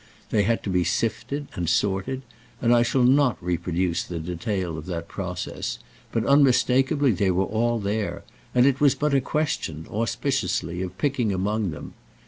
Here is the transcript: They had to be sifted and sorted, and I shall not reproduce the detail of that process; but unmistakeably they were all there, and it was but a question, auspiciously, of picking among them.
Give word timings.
They 0.31 0.41
had 0.41 0.63
to 0.63 0.71
be 0.71 0.83
sifted 0.83 1.45
and 1.53 1.69
sorted, 1.69 2.23
and 2.59 2.73
I 2.73 2.81
shall 2.81 3.03
not 3.03 3.37
reproduce 3.39 4.01
the 4.03 4.17
detail 4.17 4.75
of 4.79 4.87
that 4.87 5.07
process; 5.07 5.77
but 6.11 6.25
unmistakeably 6.25 7.11
they 7.11 7.29
were 7.29 7.45
all 7.45 7.77
there, 7.77 8.23
and 8.55 8.65
it 8.65 8.81
was 8.81 8.95
but 8.95 9.13
a 9.13 9.21
question, 9.21 9.85
auspiciously, 9.91 10.81
of 10.81 10.97
picking 10.97 11.31
among 11.31 11.69
them. 11.69 11.93